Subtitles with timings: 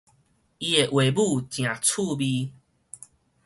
[0.03, 0.09] 伊的話母
[1.43, 2.51] 誠趣味